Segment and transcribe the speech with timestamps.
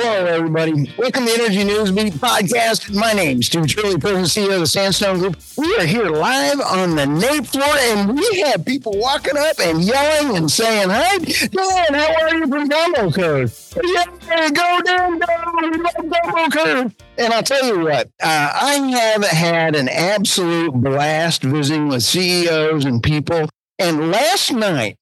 [0.00, 0.94] Hello, everybody.
[0.96, 2.94] Welcome to the Energy News Beat podcast.
[2.94, 5.36] My name is Stu Turley, President CEO of the Sandstone Group.
[5.56, 9.82] We are here live on the NAPE floor, and we have people walking up and
[9.82, 13.74] yelling and saying, "Hi, Dan, how are you from Gumbo Cove?
[13.82, 19.88] Yeah, go down, Gumbo Cove." And I'll tell you what, uh, I have had an
[19.88, 23.48] absolute blast visiting with CEOs and people.
[23.80, 24.96] And last night,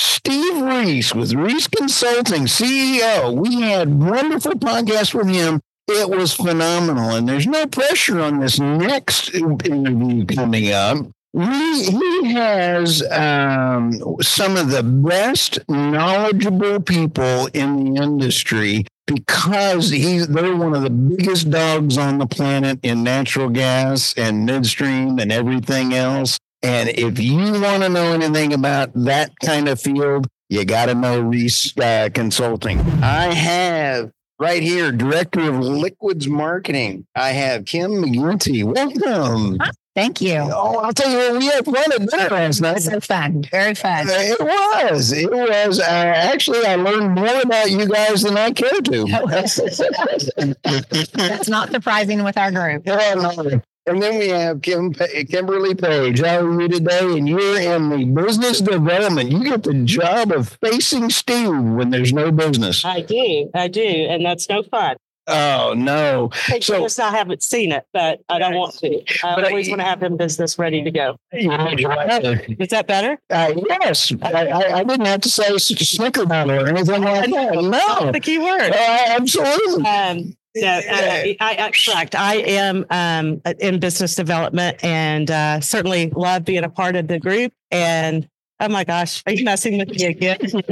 [0.00, 3.34] Steve Reese with Reese Consulting, CEO.
[3.34, 5.60] We had wonderful podcast with him.
[5.88, 7.16] It was phenomenal.
[7.16, 10.98] And there's no pressure on this next interview coming up.
[11.32, 20.28] We, he has um, some of the best knowledgeable people in the industry because he's
[20.28, 25.32] they're one of the biggest dogs on the planet in natural gas and midstream and
[25.32, 26.38] everything else.
[26.62, 30.94] And if you want to know anything about that kind of field, you got to
[30.94, 32.80] know Reese uh, Consulting.
[33.02, 34.10] I have
[34.40, 37.06] right here, Director of Liquids Marketing.
[37.14, 38.64] I have Kim McGinty.
[38.64, 39.58] Welcome.
[39.94, 40.36] Thank you.
[40.36, 42.82] Oh, I'll tell you what, we had fun at dinner last night.
[42.82, 44.08] So fun, very fun.
[44.08, 45.12] Uh, it was.
[45.12, 45.80] It was.
[45.80, 49.06] Uh, actually, I learned more about you guys than I care to.
[51.14, 52.82] That's not surprising with our group.
[52.86, 53.60] Yeah, no.
[53.88, 56.20] And then we have Kim, Kimberly Page.
[56.20, 57.00] How are you today?
[57.18, 59.30] And you're in the business development.
[59.32, 62.84] You get the job of facing Steve when there's no business.
[62.84, 63.50] I do.
[63.54, 63.82] I do.
[63.82, 64.96] And that's no fun.
[65.30, 66.30] Oh, no.
[66.62, 69.02] So, I haven't seen it, but I don't want to.
[69.22, 71.16] I But I- always want to have him business ready to go.
[71.32, 73.18] Is that better?
[73.28, 77.54] Uh, yes, I, I, I didn't have to say snickerdoodle or anything like that.
[77.54, 78.70] No, The key word.
[78.72, 79.84] uh, absolutely.
[79.84, 82.14] Um, no, uh, I, I, correct.
[82.14, 87.18] I am um, in business development and uh, certainly love being a part of the
[87.18, 87.52] group.
[87.70, 88.28] And
[88.60, 90.38] oh my gosh, are you messing with me again?
[90.42, 90.68] Not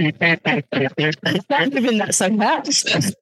[1.74, 3.16] even that so fast.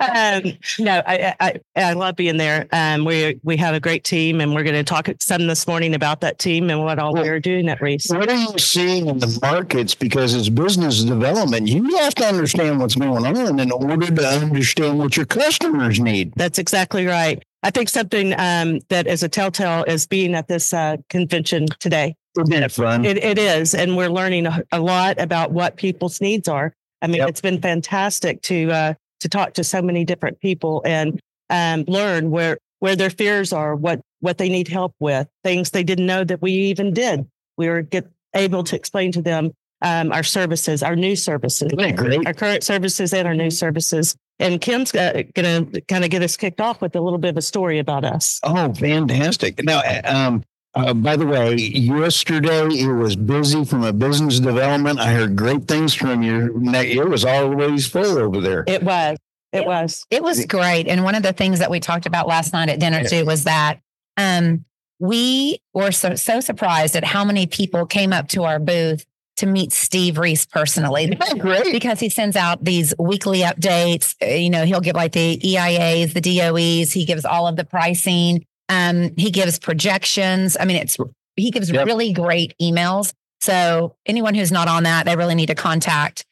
[0.00, 2.66] um, no, I, I I love being there.
[2.72, 5.94] Um, we we have a great team, and we're going to talk some this morning
[5.94, 8.08] about that team and what all we're doing at Reese.
[8.10, 9.94] What are you seeing in the markets?
[9.94, 11.68] Because it's business development.
[11.68, 16.32] You have to understand what's going on in order to understand what your customers need.
[16.36, 17.42] That's exactly right.
[17.62, 22.14] I think something um, that is a telltale is being at this uh, convention today.
[22.36, 23.04] Isn't that fun?
[23.04, 26.72] It, it is, and we're learning a, a lot about what people's needs are.
[27.02, 27.28] I mean, Yep.
[27.28, 32.30] it's been fantastic to uh, to talk to so many different people and um, learn
[32.30, 36.24] where where their fears are, what what they need help with, things they didn't know
[36.24, 37.26] that we even did.
[37.56, 39.52] We were get able to explain to them
[39.82, 42.26] um, our services, our new services, Isn't that great?
[42.26, 44.16] our current services and our new services.
[44.40, 47.28] And Kim's uh, going to kind of get us kicked off with a little bit
[47.28, 48.40] of a story about us.
[48.42, 49.62] Oh, fantastic!
[49.62, 50.42] Now, um,
[50.74, 54.98] uh, by the way, yesterday it was busy from a business development.
[55.00, 56.60] I heard great things from you.
[56.74, 58.64] It was always full over there.
[58.66, 59.16] It was.
[59.52, 60.04] It was.
[60.10, 60.88] It was great.
[60.88, 63.44] And one of the things that we talked about last night at dinner too was
[63.44, 63.78] that
[64.16, 64.64] um,
[64.98, 69.04] we were so, so surprised at how many people came up to our booth
[69.36, 71.16] to meet Steve Reese personally.
[71.20, 71.72] Isn't great?
[71.72, 74.14] because he sends out these weekly updates.
[74.22, 76.92] Uh, You know, he'll give like the EIAs, the DOEs.
[76.92, 78.44] He gives all of the pricing.
[78.68, 80.56] Um, he gives projections.
[80.58, 80.96] I mean, it's
[81.36, 81.86] he gives Yep.
[81.86, 83.12] really great emails.
[83.40, 86.24] So anyone who's not on that, they really need to contact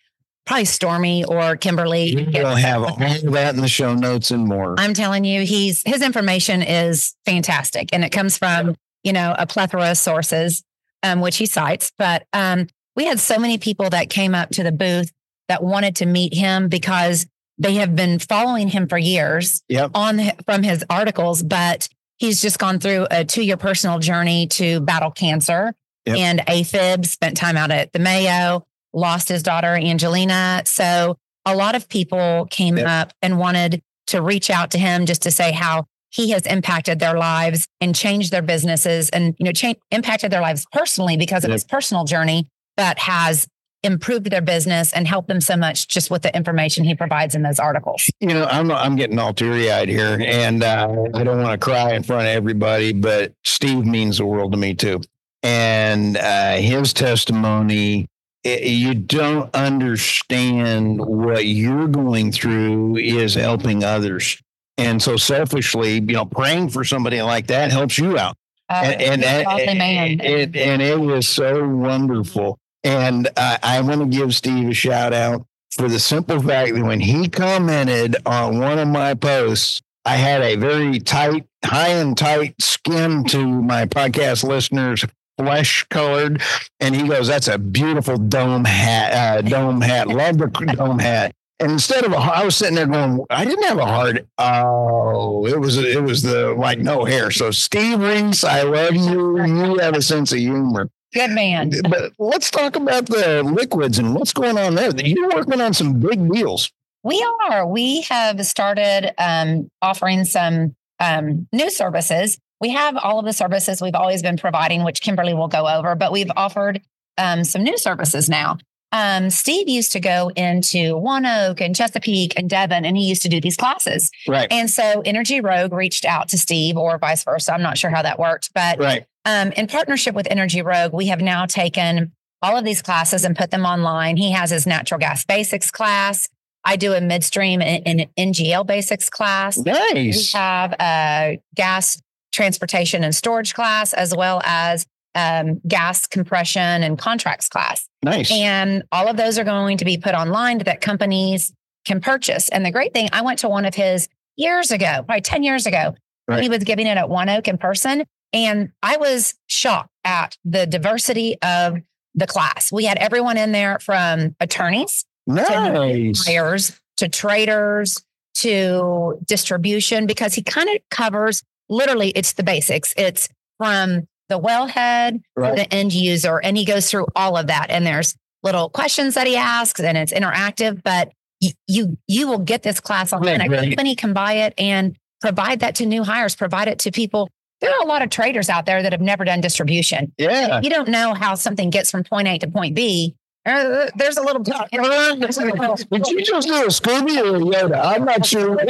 [0.46, 2.28] probably Stormy or Kimberly.
[2.32, 4.74] We'll have all that in the show notes and more.
[4.78, 9.46] I'm telling you, he's his information is fantastic, and it comes from you know a
[9.46, 10.62] plethora of sources,
[11.02, 11.92] um, which he cites.
[11.98, 12.66] But um,
[12.96, 15.10] we had so many people that came up to the booth
[15.48, 17.26] that wanted to meet him because
[17.58, 19.90] they have been following him for years Yep.
[19.94, 24.80] on from his articles, but he's just gone through a two year personal journey to
[24.80, 25.74] battle cancer
[26.06, 26.16] Yep.
[26.18, 27.06] and AFib.
[27.06, 30.62] Spent time out at the Mayo, lost his daughter Angelina.
[30.66, 32.86] So a lot of people came Yep.
[32.88, 36.98] up and wanted to reach out to him just to say how he has impacted
[36.98, 41.44] their lives and changed their businesses and you know cha- impacted their lives personally because
[41.44, 41.54] of Yep.
[41.54, 43.46] his personal journey that has
[43.84, 47.42] improved their business and helped them so much just with the information he provides in
[47.42, 48.08] those articles.
[48.20, 51.64] You know, I'm I'm getting all teary eyed here, and uh, I don't want to
[51.64, 55.00] cry in front of everybody, but Steve means the world to me too,
[55.42, 58.06] and uh, his testimony.
[58.46, 64.40] i- You don't understand what you're going through is helping others,
[64.78, 68.36] and so selfishly, you know, praying for somebody like that helps you out.
[68.68, 69.24] and and,
[69.60, 69.78] and,
[70.22, 72.58] it, and it was so wonderful.
[72.84, 76.82] And I, I want to give Steve a shout out for the simple fact that
[76.82, 82.16] when he commented on one of my posts, I had a very tight, high and
[82.16, 85.04] tight skin to my podcast listeners,
[85.38, 86.42] flesh colored,
[86.80, 90.08] and he goes, "That's a beautiful dome hat, uh, dome hat.
[90.08, 90.46] Love the
[90.76, 93.86] dome hat." And instead of a, I was sitting there going, I didn't have a
[93.86, 94.26] heart.
[94.38, 97.30] Oh, it was it was the like no hair.
[97.30, 99.40] So Steve Reese, I love you.
[99.44, 100.88] You have a sense of humor.
[101.12, 101.72] Good man.
[101.88, 104.90] But let's talk about the liquids and what's going on there.
[104.96, 106.72] You're working on some big deals.
[107.04, 107.66] We are.
[107.66, 112.38] We have started um, offering some um, new services.
[112.60, 115.94] We have all of the services we've always been providing, which Kimberly will go over,
[115.96, 116.80] but we've offered
[117.18, 118.58] um, some new services now.
[118.92, 123.28] Um, Steve used to go into ONEOK and Chesapeake and Devon, and he used to
[123.28, 124.10] do these classes.
[124.28, 124.46] Right.
[124.52, 127.54] And so Energy Rogue reached out to Steve, or vice versa.
[127.54, 129.06] I'm not sure how that worked, but Right.
[129.24, 133.36] Um, in partnership with Energy Rogue, we have now taken all of these classes and
[133.36, 134.16] put them online.
[134.16, 136.28] He has his natural gas basics class.
[136.64, 139.58] I do a midstream and NGL basics class.
[139.58, 140.32] Nice.
[140.34, 142.00] We have a gas
[142.32, 147.86] transportation and storage class, as well as um, gas compression and contracts class.
[148.02, 148.30] Nice.
[148.30, 151.52] And all of those are going to be put online that companies
[151.84, 152.48] can purchase.
[152.48, 155.66] And the great thing, I went to one of his years ago, probably 10 years
[155.66, 155.94] ago.
[156.28, 156.42] Right.
[156.42, 158.04] He was giving it at ONEOK in person.
[158.32, 161.78] And I was shocked at the diversity of
[162.14, 162.72] the class.
[162.72, 166.26] We had everyone in there from attorneys nice.
[166.26, 168.02] buyers to traders
[168.34, 172.92] to distribution because he kind of covers literally it's the basics.
[172.96, 177.66] It's from the wellhead to the end user and he goes through all of that
[177.70, 182.38] and there's little questions that he asks and it's interactive but you you, you will
[182.38, 183.40] get this class online.
[183.40, 183.68] A Right.
[183.68, 187.28] company can buy it and provide that to new hires, provide it to people.
[187.62, 190.12] There are a lot of traders out there that have never done distribution.
[190.18, 190.60] Yeah.
[190.62, 193.14] You don't know how something gets from point A to point B.
[193.44, 197.84] Uh, There's a little Did you just do a Scooby or a Yoda?
[197.84, 198.54] I'm not sure.
[198.64, 198.66] the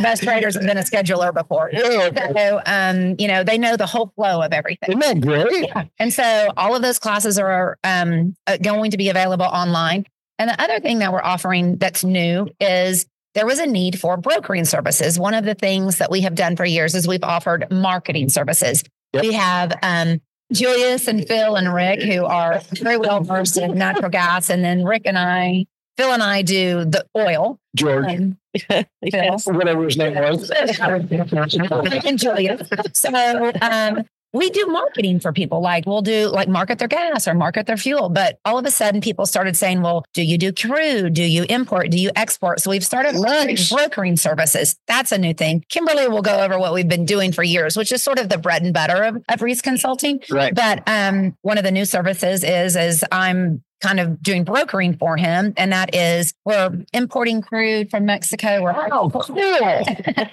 [0.00, 1.68] best traders have been a scheduler before.
[1.72, 2.32] Yeah.
[2.32, 4.90] So, um, you know, they know the whole flow of everything.
[4.90, 5.68] Isn't that great?
[5.98, 10.06] And so all of those classes are um, uh, going to be available online.
[10.38, 13.06] And the other thing that we're offering that's new is
[13.36, 15.18] there was a need for brokering services.
[15.18, 18.82] One of the things that we have done for years is we've offered marketing services.
[19.12, 19.22] Yep.
[19.22, 20.22] We have um,
[20.52, 24.48] Julius and Phil and Rick who are very well versed in natural gas.
[24.48, 25.66] And then Rick and I,
[25.98, 27.60] Phil and I do the oil.
[27.76, 28.38] George, Um,
[29.02, 29.46] Yes.
[29.46, 30.50] whatever his name was.
[30.80, 32.66] and Julius.
[32.94, 35.60] So um, we do marketing for people.
[35.60, 38.08] Like we'll do like market their gas or market their fuel.
[38.08, 41.14] But all of a sudden, people started saying, "Well, do you do crude?
[41.14, 41.90] Do you import?
[41.90, 43.14] Do you export?" So we've started
[43.70, 44.76] brokering services.
[44.86, 45.64] That's a new thing.
[45.68, 48.38] Kimberly will go over what we've been doing for years, which is sort of the
[48.38, 50.20] bread and butter of, of Reese Consulting.
[50.30, 50.54] Right.
[50.54, 55.16] But um, one of the new services is is I'm kind of doing brokering for
[55.16, 58.62] him, and that is we're importing crude from Mexico.
[58.62, 59.12] We're cool.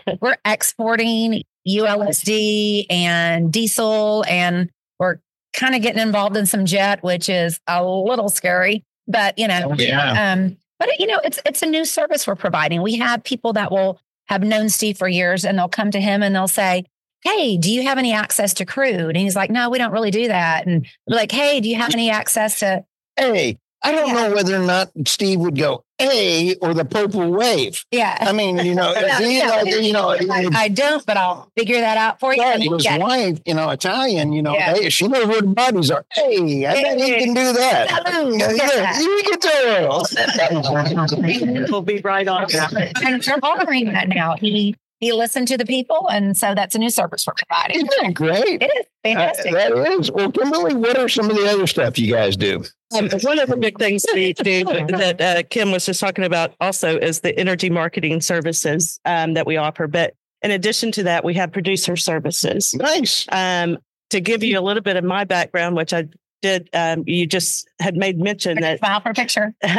[0.21, 4.69] we're exporting ULSD and diesel, and
[4.99, 5.17] we're
[5.53, 8.83] kind of getting involved in some jet, which is a little scary.
[9.07, 10.33] But you know, Yeah.
[10.33, 12.81] um, but you know, it's it's a new service we're providing.
[12.81, 16.23] We have people that will have known Steve for years, and they'll come to him
[16.23, 16.85] and they'll say.
[17.25, 18.99] Hey, do you have any access to crude?
[18.99, 20.67] And he's like, No, we don't really do that.
[20.67, 22.83] And we're like, Hey, do you have any access to
[23.15, 24.13] Hey, I don't Yeah.
[24.13, 27.83] know whether or not Steve would go A or the purple wave.
[27.91, 28.17] yeah?
[28.21, 31.51] I mean, you know, No, he, no, like, you know, I, I don't, but I'll
[31.57, 32.41] figure that out for you.
[32.41, 32.97] Yeah, his yeah.
[32.97, 34.73] wife, you know, Italian, you know, Yeah.
[34.75, 36.05] hey, she knows where the bodies are.
[36.13, 37.87] Hey, I bet he can do that.
[37.91, 38.29] Hello.
[38.31, 39.49] Yeah, yeah, you get to
[41.69, 42.43] We'll be right on.
[43.03, 44.35] and we're offering that now.
[44.37, 47.77] He he listened to the people, and so that's a new service we're providing.
[47.77, 48.61] Isn't that great?
[48.61, 49.53] It is Uh, fantastic.
[49.53, 50.11] that is.
[50.11, 52.63] Well, Kimberly, what are some of the other stuff you guys do?
[52.95, 56.53] Um, one of the big things we do that uh, Kim was just talking about
[56.61, 59.87] also is the energy marketing services um, that we offer.
[59.87, 62.73] But in addition to that, we have producer services.
[62.73, 63.27] Nice.
[63.31, 63.77] Um,
[64.11, 66.05] to give you a little bit of my background, which I
[66.41, 69.53] did, um, you just had made mention that Smile for picture.
[69.63, 69.69] um,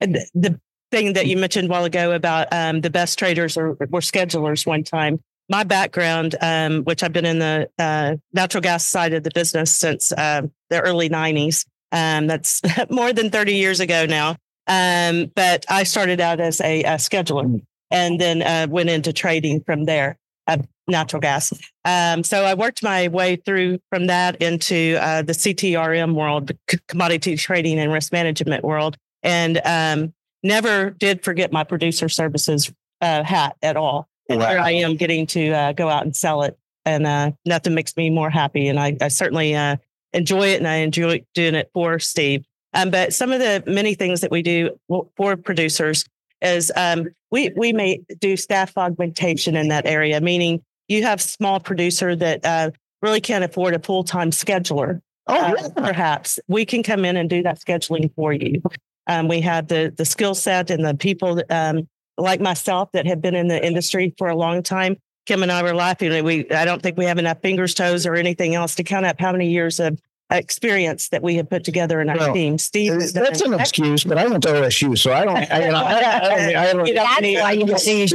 [0.00, 3.74] the, the thing that you mentioned a while ago about um, the best traders or
[3.74, 5.20] were schedulers one time.
[5.50, 9.74] My background, um, which I've been in the uh, natural gas side of the business
[9.74, 11.66] since uh, the early 90s.
[11.90, 14.36] Um, that's more than 30 years ago now.
[14.66, 19.62] Um, but I started out as a, a scheduler and then uh, went into trading
[19.62, 21.52] from there, uh, natural gas.
[21.86, 26.52] Um, so I worked my way through from that into uh, the CTRM world,
[26.88, 33.22] commodity trading and risk management world, and um, never did forget my producer services uh,
[33.22, 34.08] hat at all.
[34.28, 37.74] And here I am getting to uh, go out and sell it, and uh, nothing
[37.74, 38.68] makes me more happy.
[38.68, 39.76] And I, I certainly uh,
[40.12, 42.44] enjoy it, and I enjoy doing it for Steve.
[42.74, 44.78] Um, but some of the many things that we do
[45.16, 46.04] for producers
[46.42, 51.60] is um, we we may do staff augmentation in that area, meaning you have small
[51.60, 52.70] producer that uh,
[53.02, 55.00] really can't afford a full time scheduler.
[55.26, 55.68] Oh, uh, yeah.
[55.76, 58.62] perhaps we can come in and do that scheduling for you.
[59.08, 63.20] Um, we have the the skill set and the people um, like myself that have
[63.20, 64.96] been in the industry for a long time.
[65.26, 66.24] Kim and I were laughing.
[66.24, 69.18] We I don't think we have enough fingers, toes, or anything else to count up
[69.18, 69.98] how many years of
[70.30, 72.58] experience that we have put together in our Well, team.
[72.58, 75.36] Steve, That's an an excuse, but I went to OSU, so I don't.
[75.36, 76.56] I, you know, I, I, don't.
[76.56, 76.86] I don't.
[76.86, 78.08] You don't That's need- why you see a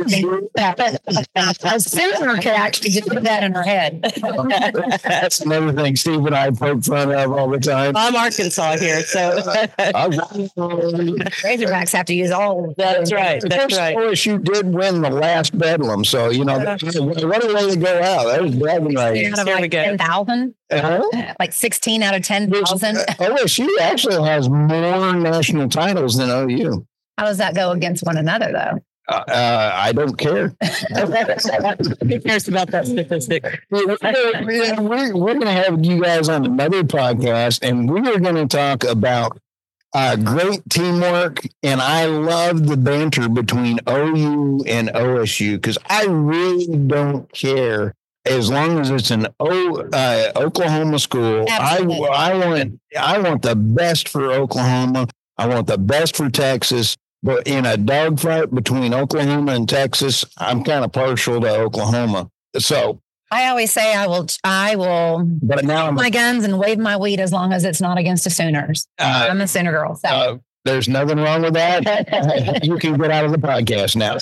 [1.79, 4.01] Susan could actually just put that in her head.
[5.03, 7.95] That's another thing Steve and I poke fun of all the time.
[7.97, 9.39] I'm Arkansas here, so
[10.57, 12.73] Razorbacks have to use all.
[12.77, 13.43] that's right.
[13.43, 13.95] Of That's course, right.
[13.97, 16.77] OSU did win the last Bedlam, so you know Yeah.
[16.99, 18.25] what a way to go out.
[18.27, 19.39] That was bragging rights.
[19.39, 19.83] Out of Here we like go.
[19.83, 21.33] 10,000, Uh-huh.
[21.39, 21.53] like
[22.03, 22.95] 16 out of 10,000.
[23.17, 26.85] OSU actually has more national titles than OU.
[27.17, 28.79] How does that go against one another, though?
[29.09, 30.47] Uh, uh, I don't care.
[30.89, 33.61] Who cares about that statistic?
[33.69, 33.97] we're,
[34.81, 38.47] we're, we're going to have you guys on another podcast, and we are going to
[38.47, 39.37] talk about
[39.93, 41.41] uh, great teamwork.
[41.61, 47.93] And I love the banter between OU and OSU because I really don't care
[48.25, 51.45] as long as it's an o, uh, Oklahoma school.
[51.49, 52.07] I, Absolutely.
[52.07, 55.07] I want I want the best for Oklahoma.
[55.37, 56.95] I want the best for Texas.
[57.21, 62.29] But in a dogfight between Oklahoma and Texas, I'm kind of partial to Oklahoma.
[62.59, 63.01] So
[63.31, 64.27] I always say I will.
[64.43, 67.81] I will but now I'm my guns and wave my weed as long as it's
[67.81, 68.87] not against the Sooners.
[68.99, 69.95] uh, I'm a Sooner girl.
[69.95, 70.09] So.
[70.09, 72.63] uh, there's nothing wrong with that.
[72.63, 74.17] you can get out of the podcast now.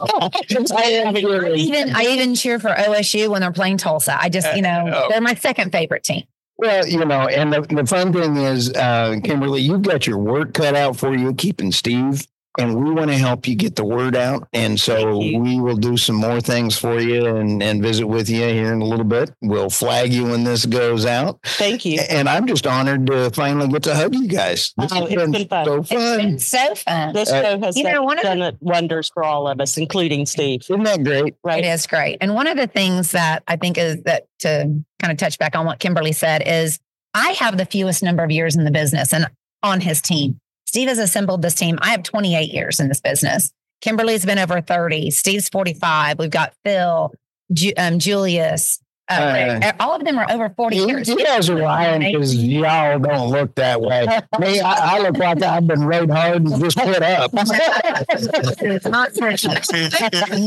[0.00, 4.20] I even I even cheer for OSU when they're playing Tulsa.
[4.20, 5.08] I just you know Oh.
[5.10, 6.22] they're my second favorite team.
[6.56, 10.54] well, you know, and the, the fun thing is, uh, Kimberly, you've got your work
[10.54, 12.26] cut out for you, keeping Steve,
[12.58, 14.48] and we want to help you get the word out.
[14.52, 18.42] And so we will do some more things for you and, and visit with you
[18.42, 19.30] here in a little bit.
[19.42, 21.40] We'll flag you when this goes out.
[21.44, 22.00] Thank you.
[22.08, 24.72] And I'm just honored to finally get to hug you guys.
[24.76, 25.64] This Oh, has it's been fun.
[25.66, 26.18] so It's fun.
[26.18, 27.12] been so fun.
[27.14, 29.60] This Uh, show has you know, done, one of done it wonders for all of
[29.60, 30.60] us, including Steve.
[30.62, 31.34] Isn't that great?
[31.42, 31.64] Right?
[31.64, 32.18] It is great.
[32.20, 35.56] And one of the things that I think is that to kind of touch back
[35.56, 36.78] on what Kimberly said is
[37.14, 39.26] I have the fewest number of years in the business and
[39.62, 40.40] on his team.
[40.74, 41.78] Steve has assembled this team.
[41.82, 43.52] I have 28 years in this business.
[43.80, 45.12] Kimberly's been over 30.
[45.12, 46.18] Steve's 45.
[46.18, 47.12] We've got Phil,
[47.52, 48.80] Ju- um, Julius.
[49.08, 51.06] Uh, Uh, all of them are over 40 You, years.
[51.08, 54.04] you guys are lying because y'all don't look that way.
[54.40, 57.30] Me, I, I look like I've been rode hard and just put up.
[57.32, 59.36] it's not true.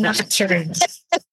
[0.02, 0.66] not true.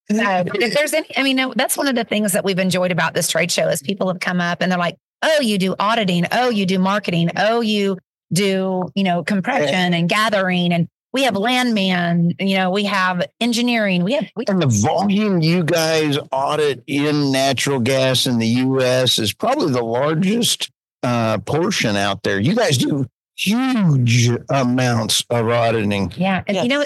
[0.08, 2.92] No, if there's any, I mean, no, that's one of the things that we've enjoyed
[2.92, 5.74] about this trade show is people have come up and they're like, "Oh, you do
[5.80, 6.26] auditing.
[6.30, 7.30] Oh, you do marketing.
[7.36, 7.98] Oh, you
[8.32, 12.34] do, you know, compression and gathering." And we have landman.
[12.40, 14.02] You know, we have engineering.
[14.02, 19.18] We have we, And the volume you guys audit in natural gas in the U.S.
[19.18, 20.70] is probably the largest
[21.04, 22.40] uh, portion out there.
[22.40, 26.12] You guys do huge amounts of auditing.
[26.16, 26.42] yeah.
[26.46, 26.84] And you know,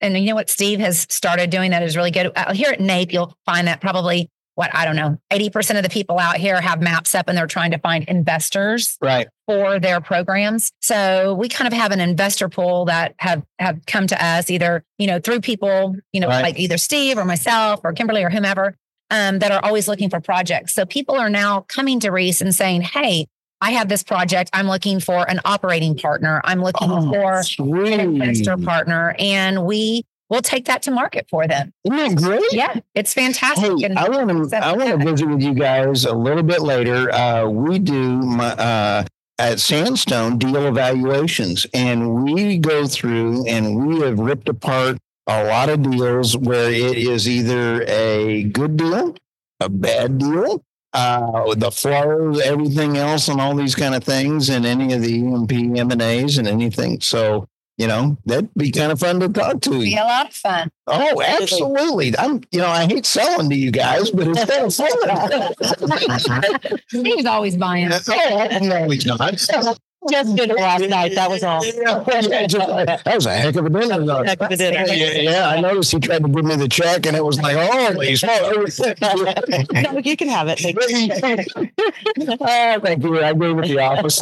[0.00, 2.30] and you know what Steve has started doing that is really good.
[2.36, 5.82] Uh, here at NAPE, you'll find that probably what I don't know, eighty percent of
[5.82, 9.28] the people out here have maps up and they're trying to find investors Right.
[9.46, 10.70] for their programs.
[10.80, 14.84] So we kind of have an investor pool that have have come to us either,
[14.98, 16.42] you know, through people, you know, Right.
[16.42, 18.76] like either Steve or myself or Kimberly or whomever,
[19.10, 20.74] um, that are always looking for projects.
[20.74, 23.26] So people are now coming to Reese and saying, Hey,
[23.60, 24.50] I have this project.
[24.52, 26.40] I'm looking for an operating partner.
[26.44, 27.92] I'm looking Oh, for sweet.
[27.94, 29.14] an investor partner.
[29.18, 30.04] And we
[30.34, 31.72] will take that to market for them.
[31.84, 32.52] Isn't that great?
[32.52, 33.78] Yeah, it's fantastic.
[33.78, 37.12] Hey, I want to I want to visit with you guys a little bit later.
[37.12, 39.04] Uh, we do my uh,
[39.38, 45.68] at Sandstone deal evaluations, and we go through and we have ripped apart a lot
[45.70, 49.16] of deals where it is either a good deal,
[49.60, 50.62] a bad deal,
[50.92, 55.14] uh, the flows, everything else, and all these kind of things, and any of the
[55.14, 57.00] E&P M and A's and anything.
[57.00, 57.48] So.
[57.76, 59.96] You know, that'd be kind of fun to talk to be you.
[60.00, 60.70] a lot of fun.
[60.86, 62.16] Oh, absolutely.
[62.16, 66.80] I'm, you know, I hate selling to you guys, but it's kind of fun.
[66.88, 67.90] Steve's always buying.
[67.92, 69.20] oh, no, he's not.
[70.10, 71.14] Just did it last night.
[71.14, 71.64] That was all.
[71.64, 72.04] Yeah,
[72.46, 74.04] just- that was a heck of a dinner.
[74.04, 74.22] though.
[74.22, 74.84] Heck of a dinner.
[74.86, 77.56] Yeah, yeah, I noticed he tried to give me the check, and it was like,
[77.56, 78.80] holy smokes.
[78.80, 80.58] No, you can have it.
[80.60, 82.36] Thank you.
[82.38, 83.22] oh, thank you.
[83.24, 84.20] I gave it the office.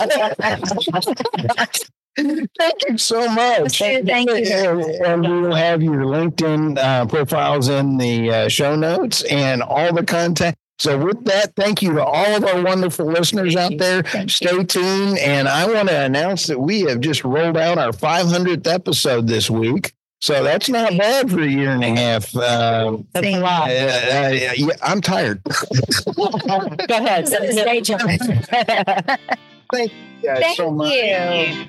[2.17, 3.79] Thank you so much.
[3.79, 4.37] Thank you.
[4.37, 9.63] And, and we will have your LinkedIn uh, profiles in the uh, show notes and
[9.63, 10.57] all the content.
[10.79, 14.03] So, with that, thank you to all of our wonderful listeners out there.
[14.29, 15.19] Stay tuned.
[15.19, 19.49] And I want to announce that we have just rolled out our 500th episode this
[19.49, 19.93] week.
[20.21, 22.35] So that's not bad for a year and a half.
[22.37, 23.39] Uh, That's a Same.
[23.39, 23.71] uh, lot.
[23.71, 25.43] uh, yeah, I'm tired.
[26.15, 26.29] Go
[26.91, 27.29] ahead.
[29.73, 30.93] Thank you guys Thank so much.
[30.93, 31.67] You.